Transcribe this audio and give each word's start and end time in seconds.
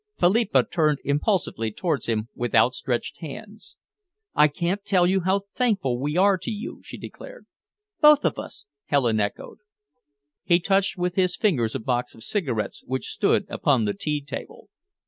Philippa 0.17 0.63
turned 0.63 0.97
impulsively 1.03 1.71
towards 1.71 2.07
him 2.07 2.27
with 2.33 2.55
outstretched 2.55 3.17
hands. 3.19 3.77
"I 4.33 4.47
can't 4.47 4.83
tell 4.83 5.05
you 5.05 5.19
how 5.19 5.41
thankful 5.53 5.99
we 5.99 6.17
are 6.17 6.39
to 6.39 6.49
you," 6.49 6.81
she 6.83 6.97
declared. 6.97 7.45
"Both 8.01 8.25
of 8.25 8.39
us," 8.39 8.65
Helen 8.85 9.19
echoed. 9.19 9.59
He 10.43 10.59
touched 10.59 10.97
with 10.97 11.13
his 11.13 11.37
fingers 11.37 11.75
a 11.75 11.79
box 11.79 12.15
of 12.15 12.23
cigarettes 12.23 12.83
which 12.87 13.09
stood 13.11 13.45
upon 13.47 13.85
the 13.85 13.93
tea 13.93 14.23
table. 14.23 14.69